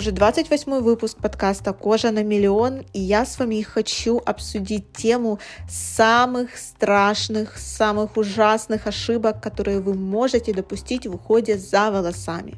[0.00, 5.38] уже 28 выпуск подкаста «Кожа на миллион», и я с вами хочу обсудить тему
[5.68, 12.54] самых страшных, самых ужасных ошибок, которые вы можете допустить в уходе за волосами.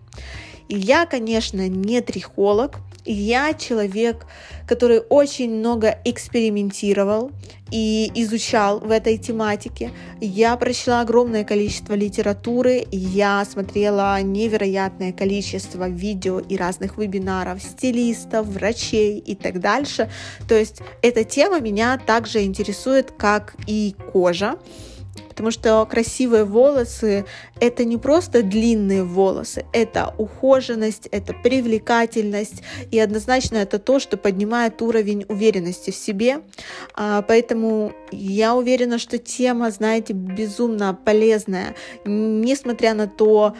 [0.68, 4.26] И я, конечно, не трихолог, я человек,
[4.66, 7.30] который очень много экспериментировал
[7.70, 9.90] и изучал в этой тематике.
[10.20, 19.18] Я прочла огромное количество литературы, я смотрела невероятное количество видео и разных вебинаров стилистов, врачей
[19.18, 20.10] и так дальше.
[20.48, 24.56] То есть эта тема меня также интересует, как и кожа.
[25.32, 27.24] Потому что красивые волосы—
[27.60, 34.80] это не просто длинные волосы, это ухоженность, это привлекательность, и однозначно это то, что поднимает
[34.82, 36.42] уровень уверенности в себе.
[36.94, 43.54] А, поэтому я уверена, что тема, знаете, безумно полезная, несмотря на то,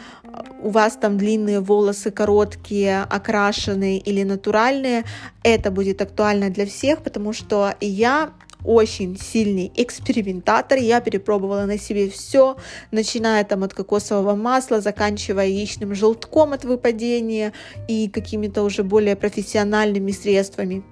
[0.61, 5.03] у вас там длинные волосы, короткие, окрашенные или натуральные,
[5.43, 8.31] это будет актуально для всех, потому что я
[8.63, 10.77] очень сильный экспериментатор.
[10.77, 12.57] Я перепробовала на себе все,
[12.91, 17.53] начиная там от кокосового масла, заканчивая яичным желтком от выпадения
[17.87, 20.83] и какими-то уже более профессиональными средствами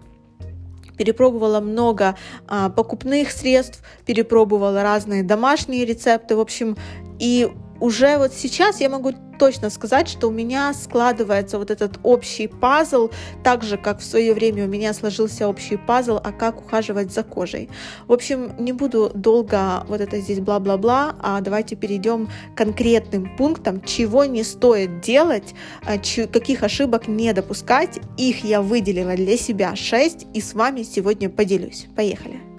[0.97, 2.15] перепробовала много
[2.47, 6.77] а, покупных средств, перепробовала разные домашние рецепты, в общем,
[7.17, 7.49] и
[7.81, 13.09] уже вот сейчас я могу точно сказать, что у меня складывается вот этот общий пазл,
[13.43, 17.23] так же, как в свое время у меня сложился общий пазл, а как ухаживать за
[17.23, 17.67] кожей.
[18.07, 23.81] В общем, не буду долго вот это здесь бла-бла-бла, а давайте перейдем к конкретным пунктам,
[23.81, 27.99] чего не стоит делать, а, каких ошибок не допускать.
[28.17, 31.87] Их я выделила для себя 6 и с вами сегодня поделюсь.
[31.95, 32.50] Поехали!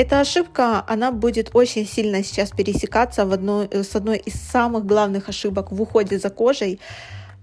[0.00, 4.86] Эта ошибка, она будет очень сильно сейчас пересекаться в одной, э, с одной из самых
[4.86, 6.80] главных ошибок в уходе за кожей.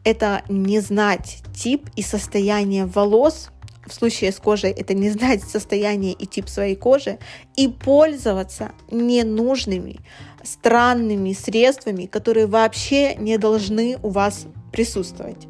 [0.03, 3.51] Это не знать тип и состояние волос,
[3.85, 7.19] в случае с кожей это не знать состояние и тип своей кожи
[7.56, 10.00] и пользоваться ненужными,
[10.44, 15.47] странными средствами, которые вообще не должны у вас присутствовать.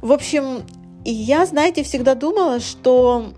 [0.00, 0.64] В общем,
[1.04, 3.32] я, знаете, всегда думала, что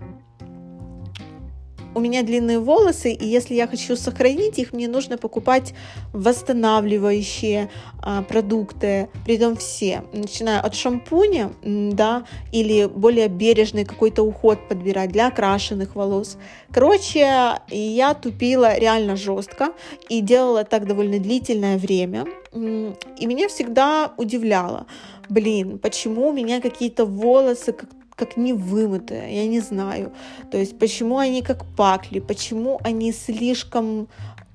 [1.95, 5.73] у меня длинные волосы, и если я хочу сохранить их, мне нужно покупать
[6.13, 7.69] восстанавливающие
[8.01, 15.27] а, продукты, притом все, начиная от шампуня, да, или более бережный какой-то уход подбирать для
[15.27, 16.37] окрашенных волос.
[16.71, 19.69] Короче, я тупила реально жестко
[20.09, 24.85] и делала так довольно длительное время, и меня всегда удивляло,
[25.29, 30.11] блин, почему у меня какие-то волосы как как не вымытые, я не знаю.
[30.51, 34.07] То есть почему они как пакли, почему они слишком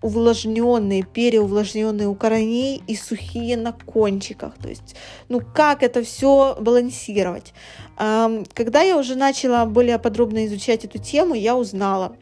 [0.03, 4.55] увлажненные, переувлажненные у корней и сухие на кончиках.
[4.57, 4.97] То есть,
[5.29, 7.53] ну как это все балансировать?
[7.97, 12.17] Когда я уже начала более подробно изучать эту тему, я узнала,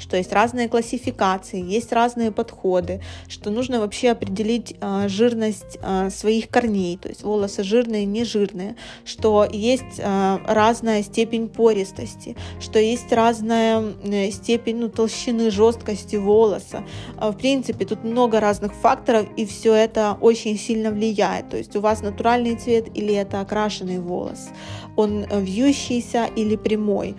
[0.00, 6.48] что есть разные классификации, есть разные подходы, что нужно вообще определить э, жирность э, своих
[6.48, 13.12] корней, то есть волосы жирные, не жирные, что есть э, разная степень пористости, что есть
[13.12, 16.84] разная э, степень ну, толщины, жесткости волоса.
[17.20, 21.50] Э, в принципе, тут много разных факторов, и все это очень сильно влияет.
[21.50, 24.48] То есть у вас натуральный цвет или это окрашенный волос,
[24.96, 27.14] он вьющийся или прямой.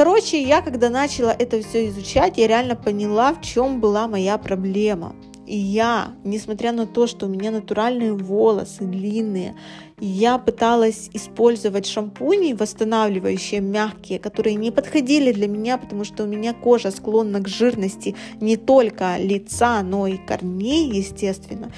[0.00, 5.14] Короче, я когда начала это все изучать, я реально поняла, в чем была моя проблема.
[5.46, 9.56] И я, несмотря на то, что у меня натуральные волосы длинные,
[9.98, 16.54] я пыталась использовать шампуни восстанавливающие, мягкие, которые не подходили для меня, потому что у меня
[16.54, 21.70] кожа склонна к жирности не только лица, но и корней, естественно.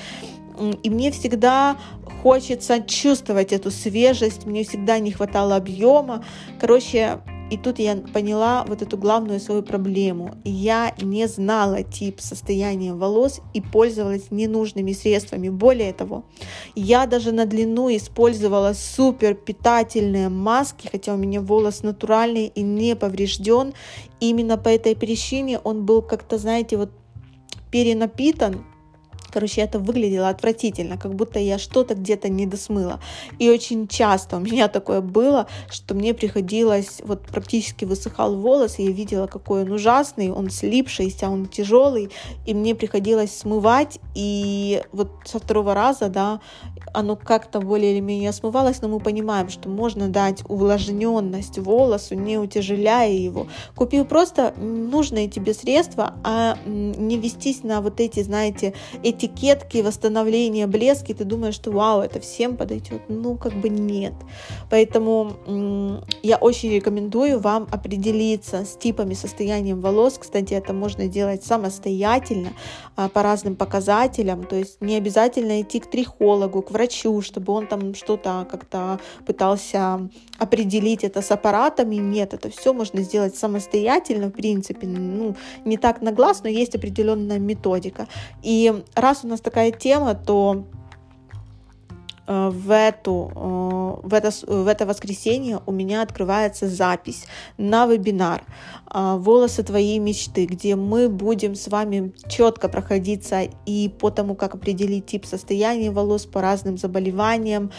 [0.85, 1.77] И мне всегда
[2.23, 6.25] хочется чувствовать эту свежесть, мне всегда не хватало объема.
[6.61, 7.19] Короче,
[7.53, 10.37] и тут я поняла вот эту главную свою проблему.
[10.43, 15.51] Я не знала тип состояния волос и пользовалась ненужными средствами.
[15.51, 16.25] Более того,
[16.75, 22.97] я даже на длину использовала супер питательные маски, хотя у меня волос натуральный и не
[22.97, 23.75] поврежден.
[24.19, 26.91] Именно по этой причине он был как-то, знаете, вот
[27.71, 28.65] перенапитан,
[29.33, 33.01] Короче, это выглядело отвратительно, как будто я что-то где-то не досмыла.
[33.39, 38.85] И очень часто у меня такое было, что мне приходилось, вот практически высыхал волос, и
[38.85, 42.11] я видела, какой он ужасный, он слипшийся, он тяжелый,
[42.47, 46.41] и мне приходилось смывать, и вот со второго раза, да,
[46.93, 52.39] оно как-то более или менее смывалось, но мы понимаем, что можно дать увлажненность волосу, не
[52.39, 53.47] утяжеляя его.
[53.75, 61.15] Купил просто нужные тебе средства, а не вестись на вот эти, знаете, этикетки, восстановления, блески.
[61.15, 63.03] Ты думаешь, что вау, это всем подойдет.
[63.09, 64.15] Ну, как бы нет.
[64.71, 65.33] Поэтому
[66.23, 70.19] я очень рекомендую вам определиться с типами состоянием волос.
[70.19, 72.51] Кстати, это можно делать самостоятельно
[72.97, 74.45] а, по разным показателям.
[74.45, 80.09] То есть не обязательно идти к трихологу, к врачу, чтобы он там что-то как-то пытался
[80.39, 81.97] определить это с аппаратами.
[81.97, 84.87] Нет, это все можно сделать самостоятельно, в принципе.
[84.87, 88.09] Ну, не так на глаз, но есть определенная методика.
[88.43, 90.65] И раз у нас такая тема, то
[92.27, 97.27] в, эту, э, в, это, в это воскресенье у меня открывается запись
[97.59, 98.45] на вебинар
[98.93, 104.55] э, «Волосы твоей мечты», где мы будем с вами четко проходиться и по тому, как
[104.55, 107.71] определить тип состояния волос по разным заболеваниям,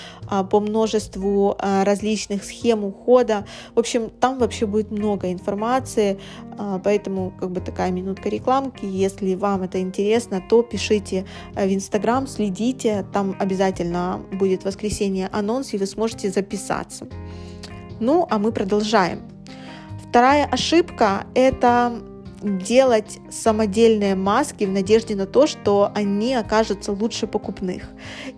[0.49, 3.45] по множеству различных схем ухода.
[3.75, 6.19] В общем, там вообще будет много информации,
[6.83, 8.85] поэтому как бы такая минутка рекламки.
[8.85, 15.77] Если вам это интересно, то пишите в Инстаграм, следите, там обязательно будет воскресенье анонс, и
[15.77, 17.07] вы сможете записаться.
[17.99, 19.21] Ну, а мы продолжаем.
[20.09, 22.01] Вторая ошибка– это
[22.43, 27.83] делать самодельные маски в надежде на то, что они окажутся лучше покупных.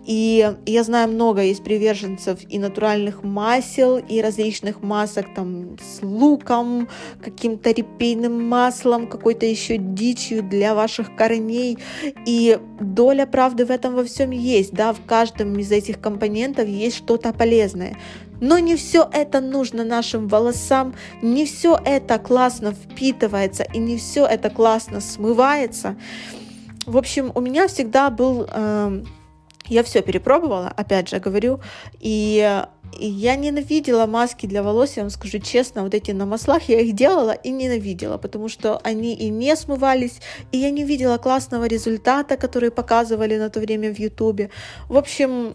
[0.04, 6.88] И я знаю, много есть приверженцев и натуральных масел, и различных масок там с луком,
[7.22, 11.78] каким-то репейным маслом, какой-то еще дичью для ваших корней.
[12.24, 16.96] И доля правды в этом во всем есть, да, в каждом из этих компонентов есть
[16.96, 17.96] что-то полезное.
[18.40, 24.26] Но не все это нужно нашим волосам, не все это классно впитывается и не все
[24.26, 25.96] это классно смывается.
[26.86, 28.46] В общем, у меня всегда был...
[28.50, 29.02] Э,
[29.68, 31.60] я все перепробовала, опять же говорю,
[31.98, 32.64] и
[32.98, 36.94] я ненавидела маски для волос, я вам скажу честно, вот эти на маслах я их
[36.94, 40.20] делала и ненавидела, потому что они и не смывались,
[40.52, 44.50] и я не видела классного результата, который показывали на то время в Ютубе.
[44.88, 45.54] В общем,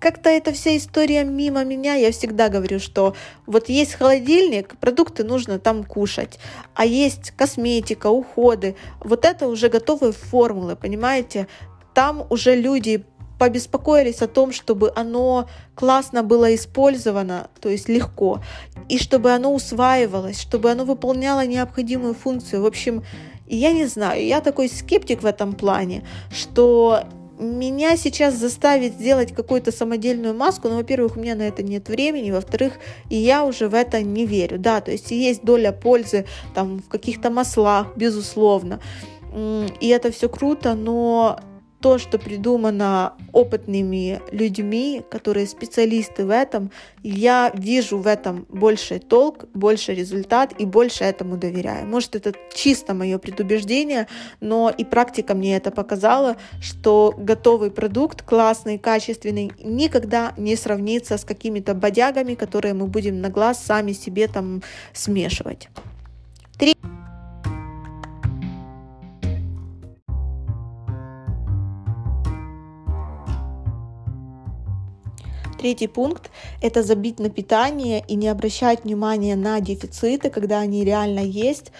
[0.00, 1.94] как-то эта вся история мимо меня.
[1.94, 3.14] Я всегда говорю, что
[3.46, 6.38] вот есть холодильник, продукты нужно там кушать,
[6.74, 8.76] а есть косметика, уходы.
[9.00, 11.46] Вот это уже готовые формулы, понимаете?
[11.94, 13.04] Там уже люди
[13.38, 18.42] побеспокоились о том, чтобы оно классно было использовано, то есть легко,
[18.88, 22.62] и чтобы оно усваивалось, чтобы оно выполняло необходимую функцию.
[22.62, 23.02] В общем,
[23.48, 27.04] я не знаю, я такой скептик в этом плане, что
[27.40, 32.30] меня сейчас заставить сделать какую-то самодельную маску, ну, во-первых, у меня на это нет времени,
[32.30, 32.74] во-вторых,
[33.08, 36.88] и я уже в это не верю, да, то есть есть доля пользы там в
[36.88, 38.80] каких-то маслах, безусловно,
[39.80, 41.40] и это все круто, но
[41.80, 46.70] то, что придумано опытными людьми, которые специалисты в этом,
[47.02, 51.86] я вижу в этом больше толк, больше результат и больше этому доверяю.
[51.86, 54.06] Может, это чисто мое предубеждение,
[54.40, 61.24] но и практика мне это показала, что готовый продукт, классный, качественный, никогда не сравнится с
[61.24, 64.62] какими-то бодягами, которые мы будем на глаз сами себе там
[64.92, 65.68] смешивать.
[66.58, 66.74] Три.
[75.60, 76.30] Третий пункт–
[76.62, 81.70] это забить на питание и не обращать внимания на дефициты, когда они реально есть.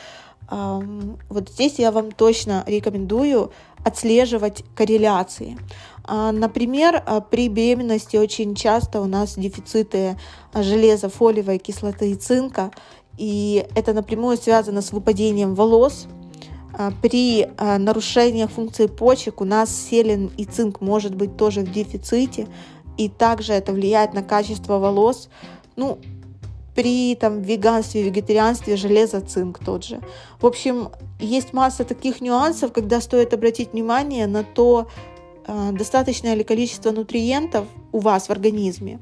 [0.51, 3.53] Вот здесь я вам точно рекомендую
[3.83, 5.57] отслеживать корреляции.
[6.05, 10.19] А, например, а, при беременности очень часто у нас дефициты
[10.53, 12.73] железа, фолиевой кислоты и цинка,
[13.17, 16.07] и это напрямую связано с выпадением волос.
[16.75, 22.47] А, при нарушениях функции почек у нас селен и цинк может быть тоже в дефиците,
[23.01, 25.31] и также это влияет на качество волос.
[25.77, 25.99] Ну,
[26.75, 30.01] при там, веганстве, вегетарианстве железо, цинк тот же.
[30.39, 34.87] В общем, есть масса таких нюансов, когда стоит обратить внимание на то,
[35.47, 38.99] э, достаточное ли количество нутриентов у вас в организме,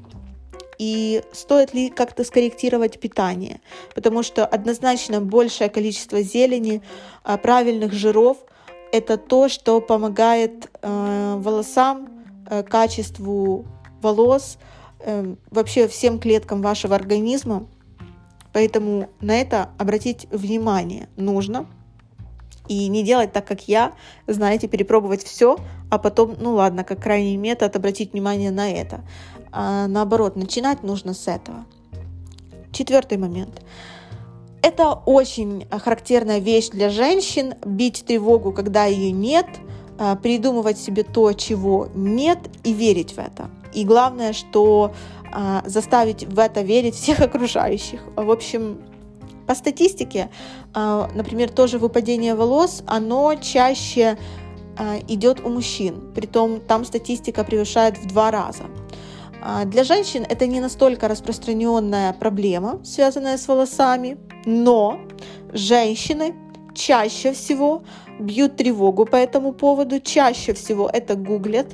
[0.77, 3.59] и стоит ли как-то скорректировать питание,
[3.95, 6.81] потому что однозначно большее количество зелени,
[7.25, 8.37] э, правильных жиров–
[8.93, 12.07] это то, что помогает э, волосам,
[12.49, 13.65] э, качеству
[14.01, 14.57] волос,
[14.99, 17.67] э, вообще всем клеткам вашего организма.
[18.53, 21.67] Поэтому на это обратить внимание нужно.
[22.67, 23.93] И не делать так, как я,
[24.27, 25.57] знаете, перепробовать все,
[25.89, 29.01] а потом, ну ладно, как крайний метод, обратить внимание на это.
[29.51, 31.65] А наоборот, начинать нужно с этого.
[32.71, 33.63] Четвертый момент.
[34.61, 39.47] Это очень характерная вещь для женщин, бить тревогу, когда ее нет–
[39.99, 43.49] э, придумывать себе то, чего нет, и верить в это.
[43.73, 44.93] И главное, что
[45.33, 48.01] э, заставить в это верить всех окружающих.
[48.15, 48.79] В общем,
[49.47, 50.29] по статистике,
[50.75, 54.15] например, тоже выпадение волос, оно чаще
[55.07, 56.11] идет у мужчин.
[56.13, 58.65] Притом там статистика превышает в два раза.
[59.65, 64.99] Для женщин это не настолько распространенная проблема, связанная с волосами, но
[65.51, 66.35] женщины
[66.75, 67.81] чаще всего
[68.19, 71.67] бьют тревогу по этому поводу, чаще всего это гуглят,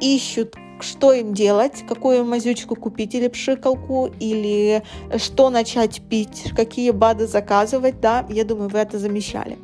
[0.00, 4.82] ищут, что им делать, какую мазючку купить или пшикалку, или
[5.16, 9.58] что начать пить, какие БАДы заказывать, да, я думаю, вы это замечали.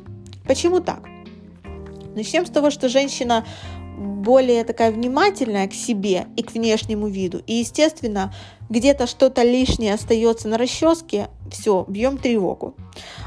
[0.47, 1.01] Почему так?
[2.15, 3.45] Начнем с того, что женщина
[3.97, 7.41] более такая внимательная к себе и к внешнему виду.
[7.47, 8.33] И, естественно,
[8.69, 12.75] где-то что-то лишнее остается на расческе, все, бьем тревогу.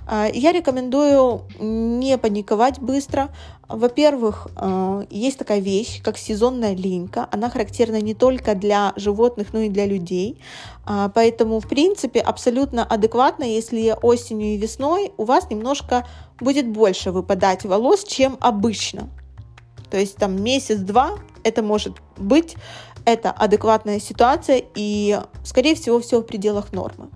[0.06, 3.30] А, я рекомендую не паниковать быстро.
[3.68, 7.28] Во-первых, а, есть такая вещь, как сезонная линька.
[7.32, 10.40] Она характерна не только для животных, но и для людей.
[10.84, 16.06] А, поэтому, в принципе, абсолютно адекватно, если осенью и весной у вас немножко
[16.38, 19.08] будет больше выпадать волос, чем обычно.
[19.90, 22.56] То есть там месяц-два это может быть,
[23.04, 27.08] это адекватная ситуация и, скорее всего, все в пределах нормы.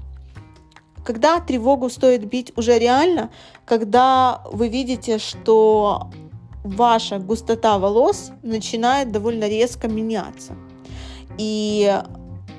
[1.04, 3.30] Когда тревогу стоит бить уже реально,
[3.66, 6.10] когда вы видите, что
[6.64, 10.56] ваша густота волос начинает довольно резко меняться.
[11.36, 12.00] И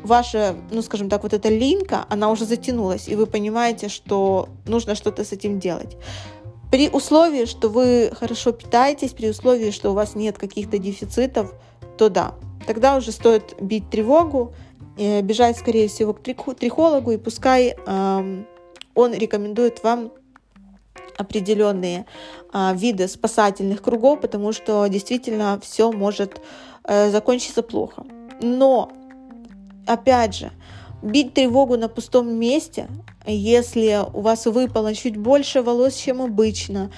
[0.03, 4.93] ваша, ну скажем так, вот эта линька, она уже затянулась, и вы понимаете, что нужно
[4.93, 5.97] что-то с этим делать.
[6.71, 11.53] При условии, что вы хорошо питаетесь, при условии, что у вас нет каких-то дефицитов,
[11.97, 12.33] то да,
[12.67, 14.53] тогда уже стоит бить тревогу,
[14.97, 18.43] бежать, скорее всего, к трихологу, и пускай э,
[18.95, 20.11] он рекомендует вам
[21.17, 22.05] определенные
[22.53, 26.41] э, виды спасательных кругов, потому что действительно все может
[26.85, 28.05] э, закончиться плохо.
[28.41, 28.91] Но,
[29.85, 30.51] опять же,
[31.01, 32.87] бить тревогу на пустом месте
[33.31, 36.91] если у вас выпало чуть больше волос, чем обычно,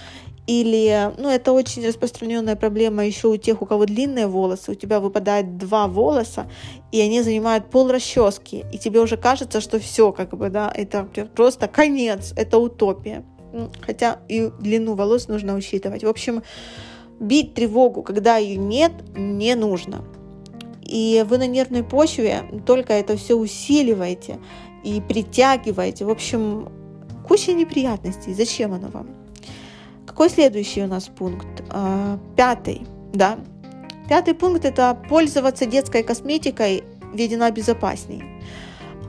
[0.47, 5.01] или, ну, это очень распространенная проблема еще у тех, у кого длинные волосы, у тебя
[5.01, 6.49] выпадает два волоса,
[6.93, 11.07] и они занимают пол расчески, и тебе уже кажется, что все, как бы, да, это
[11.35, 13.25] просто конец, это утопия.
[13.81, 16.03] Хотя и длину волос нужно учитывать.
[16.03, 16.43] В общем,
[17.19, 20.03] бить тревогу, когда ее нет, не нужно.
[20.87, 24.39] И вы на нервной почве только это все усиливаете
[24.83, 26.05] и притягиваете.
[26.05, 26.69] В общем,
[27.27, 28.33] куча неприятностей.
[28.33, 29.07] Зачем оно вам?
[30.05, 31.63] Какой следующий у нас пункт?
[31.69, 33.37] А, пятый, да.
[34.07, 38.23] Пятый пункт– это пользоваться детской косметикой введена безопаснее.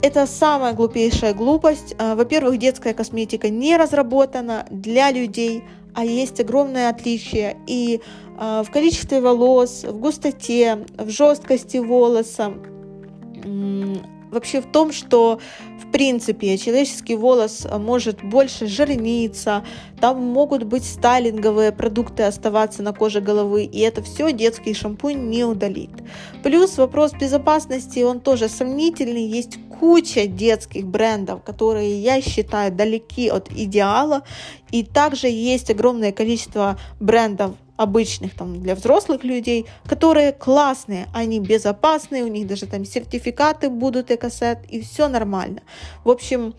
[0.03, 1.95] Это самая глупейшая глупость.
[1.99, 5.63] А, во-первых, детская косметика не разработана для людей,
[5.95, 8.01] а есть огромное отличие и
[8.39, 12.55] в количестве волос, в густоте, в жесткости волоса,
[14.31, 15.41] вообще в том, что
[15.83, 19.65] в принципе человеческий волос может больше жирниться,
[20.01, 25.45] там могут быть стайлинговые продукты оставаться на коже головы, и это все детский шампунь не
[25.45, 25.91] удалит.
[26.45, 33.51] Плюс вопрос безопасности, он тоже сомнительный, есть куча детских брендов, которые я считаю далеки от
[33.51, 34.23] идеала,
[34.71, 42.25] и также есть огромное количество брендов обычных там для взрослых людей, которые классные, они безопасные,
[42.25, 45.63] у них даже там сертификаты будут экосет и все нормально.
[46.05, 46.55] В общем,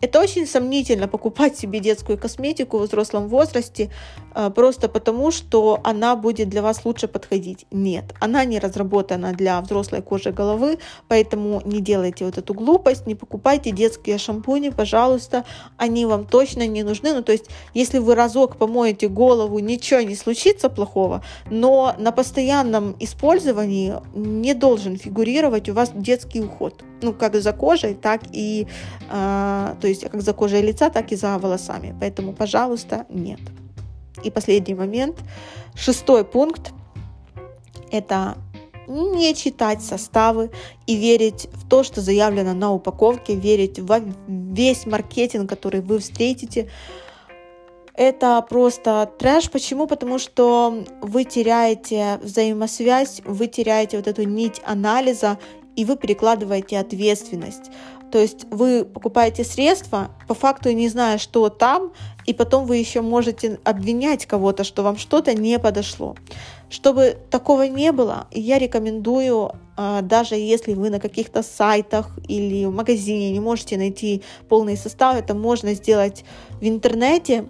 [0.00, 3.90] это очень сомнительно покупать себе детскую косметику в взрослом возрасте
[4.32, 7.66] а, просто потому, что она будет для вас лучше подходить.
[7.70, 10.78] Нет, она не разработана для взрослой кожи головы,
[11.08, 15.44] поэтому не делайте вот эту глупость, не покупайте детские шампуни, пожалуйста,
[15.76, 17.12] они вам точно не нужны.
[17.12, 22.96] Ну, то есть, если вы разок помоете голову, ничего не случится плохого, но на постоянном
[23.00, 28.66] использовании не должен фигурировать у вас детский уход ну, как за кожей, так и,
[29.10, 31.94] э, то есть как за кожей лица, так и за волосами.
[32.00, 33.40] Поэтому, пожалуйста, нет.
[34.24, 35.16] И последний момент,
[35.74, 36.72] шестой пункт,
[37.90, 38.36] это
[38.88, 40.50] не читать составы
[40.86, 46.70] и верить в то, что заявлено на упаковке, верить во весь маркетинг, который вы встретите.
[47.94, 49.50] Это просто трэш.
[49.50, 49.86] Почему?
[49.86, 55.38] Потому что вы теряете взаимосвязь, вы теряете вот эту нить анализа
[55.76, 57.70] и вы перекладываете ответственность.
[58.10, 61.92] То есть вы покупаете средства, по факту не зная, что там,
[62.26, 66.16] и потом вы еще можете обвинять кого-то, что вам что-то не подошло.
[66.70, 72.74] Чтобы такого не было, я рекомендую, а, даже если вы на каких-то сайтах или в
[72.74, 76.24] магазине не можете найти полный состав, это можно сделать
[76.60, 77.48] в интернете,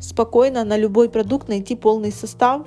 [0.00, 2.66] спокойно на любой продукт найти полный состав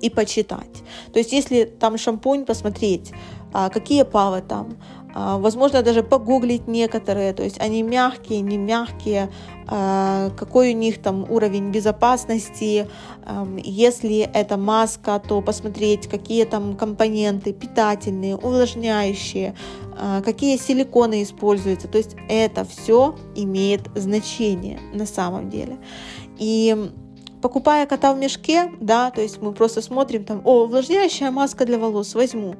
[0.00, 0.82] и почитать.
[1.12, 3.12] То есть, если там шампунь посмотреть,
[3.52, 4.76] а, какие павы там,
[5.16, 9.30] возможно даже погуглить некоторые, то есть они мягкие, не мягкие,
[9.66, 12.88] а, какой у них там уровень безопасности,
[13.64, 19.54] если это маска, то посмотреть, какие там компоненты питательные, увлажняющие,
[20.24, 25.78] какие силиконы используются, то есть это все имеет значение на самом деле.
[26.38, 26.90] И
[27.40, 31.78] покупая кота в мешке, да, то есть мы просто смотрим там, о, увлажняющая маска для
[31.78, 32.54] волос, возьму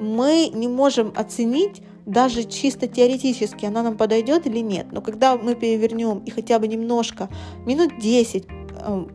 [0.00, 4.86] мы не можем оценить даже чисто теоретически, она нам подойдет или нет.
[4.90, 7.28] Но когда мы перевернем и хотя бы немножко,
[7.66, 9.06] минут 10 э,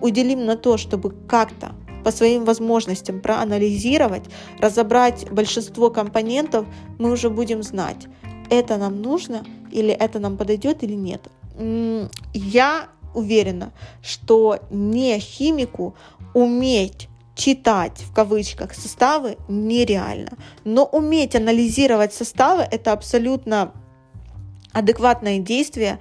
[0.00, 1.72] уделим на то, чтобы как-то
[2.04, 4.24] по своим возможностям проанализировать,
[4.58, 6.66] разобрать большинство компонентов,
[6.98, 8.06] мы уже будем знать,
[8.50, 11.28] это нам нужно или это нам подойдет или нет.
[12.32, 15.94] Я уверена, что не химику
[16.34, 20.32] уметь читать в кавычках составы нереально.
[20.64, 23.72] Но уметь анализировать составы это абсолютно
[24.72, 25.98] адекватное действие.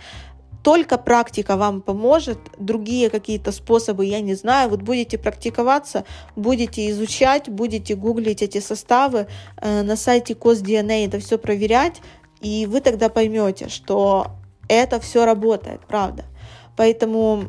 [0.64, 4.70] Только практика вам поможет, другие какие-то способы я не знаю.
[4.70, 11.40] Вот будете практиковаться, будете изучать, будете гуглить эти составы, э, на сайте COSDNA это все
[11.40, 12.02] проверять,
[12.42, 14.28] и вы тогда поймете, что
[14.68, 16.26] это все работает, правда.
[16.78, 17.46] Поэтому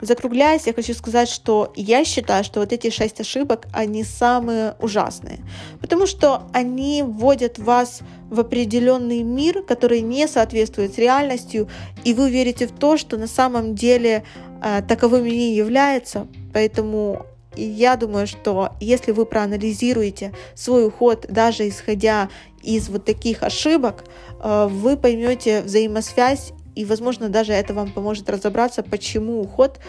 [0.00, 5.38] Закругляясь, я хочу сказать, что я считаю, что вот эти шесть ошибок, они самые ужасные,
[5.80, 8.00] потому что они вводят вас
[8.30, 11.68] в определенный мир, который не соответствует с реальностью,
[12.04, 14.24] и вы верите в то, что на самом деле
[14.62, 16.26] э, таковым не является.
[16.52, 17.26] Поэтому
[17.56, 22.28] я думаю, что если вы проанализируете свой уход, даже исходя
[22.62, 24.04] из вот таких ошибок,
[24.40, 29.80] э, вы поймете взаимосвязь и, возможно, даже это вам поможет разобраться, почему уход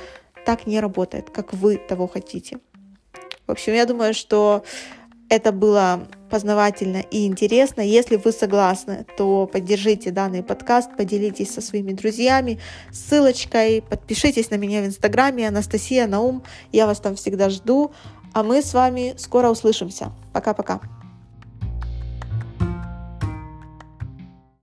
[0.46, 2.58] так не работает, как вы того хотите.
[3.46, 4.63] В общем, я думаю, что
[5.29, 7.82] это было познавательно и интересно.
[7.82, 12.60] Если вы согласны, то поддержите данный подкаст, поделитесь со своими друзьями
[12.91, 16.44] ссылочкой, подпишитесь на меня в инстаграме Анастасия Наум.
[16.72, 17.92] Я вас там всегда жду.
[18.33, 20.11] А мы с вами скоро услышимся.
[20.31, 20.79] Пока-пока.